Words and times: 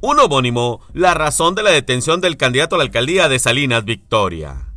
Un 0.00 0.20
homónimo, 0.20 0.80
la 0.92 1.14
razón 1.14 1.56
de 1.56 1.64
la 1.64 1.70
detención 1.70 2.20
del 2.20 2.36
candidato 2.36 2.76
a 2.76 2.78
la 2.78 2.84
alcaldía 2.84 3.28
de 3.28 3.40
Salinas 3.40 3.84
Victoria. 3.84 4.68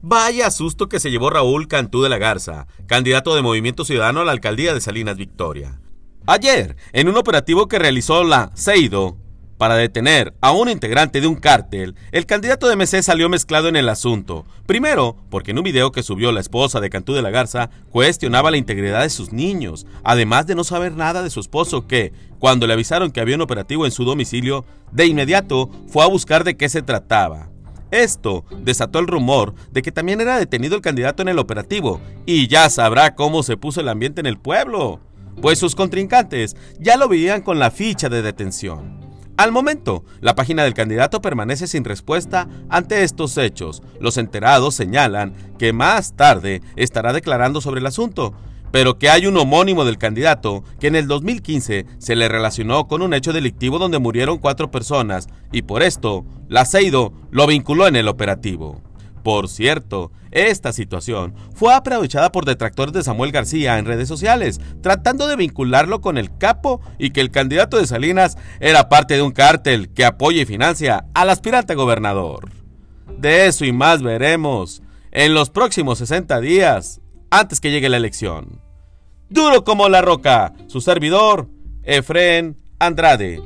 Vaya 0.00 0.50
susto 0.50 0.88
que 0.88 1.00
se 1.00 1.10
llevó 1.10 1.28
Raúl 1.28 1.68
Cantú 1.68 2.00
de 2.00 2.08
la 2.08 2.16
Garza, 2.16 2.66
candidato 2.86 3.34
de 3.34 3.42
Movimiento 3.42 3.84
Ciudadano 3.84 4.20
a 4.20 4.24
la 4.24 4.32
alcaldía 4.32 4.72
de 4.72 4.80
Salinas 4.80 5.18
Victoria. 5.18 5.82
Ayer, 6.26 6.76
en 6.94 7.10
un 7.10 7.18
operativo 7.18 7.68
que 7.68 7.78
realizó 7.78 8.24
la 8.24 8.52
CEIDO 8.56 9.18
para 9.60 9.74
detener 9.74 10.32
a 10.40 10.52
un 10.52 10.70
integrante 10.70 11.20
de 11.20 11.26
un 11.26 11.34
cártel, 11.34 11.94
el 12.12 12.24
candidato 12.24 12.66
de 12.66 12.76
MC 12.76 13.02
salió 13.02 13.28
mezclado 13.28 13.68
en 13.68 13.76
el 13.76 13.90
asunto. 13.90 14.46
Primero, 14.64 15.18
porque 15.28 15.50
en 15.50 15.58
un 15.58 15.64
video 15.64 15.92
que 15.92 16.02
subió 16.02 16.32
la 16.32 16.40
esposa 16.40 16.80
de 16.80 16.88
Cantú 16.88 17.12
de 17.12 17.20
la 17.20 17.28
Garza, 17.28 17.68
cuestionaba 17.90 18.50
la 18.50 18.56
integridad 18.56 19.02
de 19.02 19.10
sus 19.10 19.34
niños, 19.34 19.86
además 20.02 20.46
de 20.46 20.54
no 20.54 20.64
saber 20.64 20.96
nada 20.96 21.22
de 21.22 21.28
su 21.28 21.40
esposo 21.40 21.86
que, 21.86 22.14
cuando 22.38 22.66
le 22.66 22.72
avisaron 22.72 23.10
que 23.10 23.20
había 23.20 23.34
un 23.34 23.42
operativo 23.42 23.84
en 23.84 23.92
su 23.92 24.06
domicilio, 24.06 24.64
de 24.92 25.04
inmediato 25.04 25.68
fue 25.88 26.04
a 26.04 26.08
buscar 26.08 26.42
de 26.42 26.56
qué 26.56 26.70
se 26.70 26.80
trataba. 26.80 27.50
Esto 27.90 28.46
desató 28.62 28.98
el 28.98 29.08
rumor 29.08 29.52
de 29.72 29.82
que 29.82 29.92
también 29.92 30.22
era 30.22 30.38
detenido 30.38 30.74
el 30.74 30.80
candidato 30.80 31.20
en 31.20 31.28
el 31.28 31.38
operativo, 31.38 32.00
y 32.24 32.48
ya 32.48 32.70
sabrá 32.70 33.14
cómo 33.14 33.42
se 33.42 33.58
puso 33.58 33.82
el 33.82 33.90
ambiente 33.90 34.22
en 34.22 34.26
el 34.26 34.38
pueblo, 34.38 35.00
pues 35.42 35.58
sus 35.58 35.74
contrincantes 35.74 36.56
ya 36.78 36.96
lo 36.96 37.08
veían 37.08 37.42
con 37.42 37.58
la 37.58 37.70
ficha 37.70 38.08
de 38.08 38.22
detención. 38.22 38.99
Al 39.40 39.52
momento, 39.52 40.04
la 40.20 40.34
página 40.34 40.64
del 40.64 40.74
candidato 40.74 41.22
permanece 41.22 41.66
sin 41.66 41.82
respuesta 41.82 42.46
ante 42.68 43.04
estos 43.04 43.38
hechos. 43.38 43.82
Los 43.98 44.18
enterados 44.18 44.74
señalan 44.74 45.32
que 45.58 45.72
más 45.72 46.14
tarde 46.14 46.60
estará 46.76 47.14
declarando 47.14 47.62
sobre 47.62 47.80
el 47.80 47.86
asunto, 47.86 48.34
pero 48.70 48.98
que 48.98 49.08
hay 49.08 49.26
un 49.26 49.38
homónimo 49.38 49.86
del 49.86 49.96
candidato 49.96 50.62
que 50.78 50.88
en 50.88 50.94
el 50.94 51.06
2015 51.06 51.86
se 51.96 52.16
le 52.16 52.28
relacionó 52.28 52.86
con 52.86 53.00
un 53.00 53.14
hecho 53.14 53.32
delictivo 53.32 53.78
donde 53.78 53.98
murieron 53.98 54.36
cuatro 54.36 54.70
personas 54.70 55.30
y 55.52 55.62
por 55.62 55.82
esto 55.82 56.26
la 56.50 56.66
CEIDO 56.66 57.14
lo 57.30 57.46
vinculó 57.46 57.86
en 57.86 57.96
el 57.96 58.08
operativo. 58.08 58.82
Por 59.30 59.48
cierto, 59.48 60.10
esta 60.32 60.72
situación 60.72 61.36
fue 61.54 61.72
aprovechada 61.72 62.32
por 62.32 62.44
detractores 62.44 62.92
de 62.92 63.04
Samuel 63.04 63.30
García 63.30 63.78
en 63.78 63.84
redes 63.84 64.08
sociales, 64.08 64.60
tratando 64.82 65.28
de 65.28 65.36
vincularlo 65.36 66.00
con 66.00 66.18
el 66.18 66.36
capo 66.36 66.80
y 66.98 67.10
que 67.10 67.20
el 67.20 67.30
candidato 67.30 67.76
de 67.76 67.86
Salinas 67.86 68.36
era 68.58 68.88
parte 68.88 69.14
de 69.14 69.22
un 69.22 69.30
cártel 69.30 69.90
que 69.90 70.04
apoya 70.04 70.42
y 70.42 70.46
financia 70.46 71.04
al 71.14 71.30
aspirante 71.30 71.76
gobernador. 71.76 72.50
De 73.20 73.46
eso 73.46 73.64
y 73.64 73.70
más 73.70 74.02
veremos 74.02 74.82
en 75.12 75.32
los 75.32 75.48
próximos 75.48 75.98
60 75.98 76.40
días, 76.40 77.00
antes 77.30 77.60
que 77.60 77.70
llegue 77.70 77.88
la 77.88 77.98
elección. 77.98 78.60
Duro 79.28 79.62
como 79.62 79.88
la 79.88 80.02
roca, 80.02 80.54
su 80.66 80.80
servidor, 80.80 81.48
Efren 81.84 82.56
Andrade. 82.80 83.40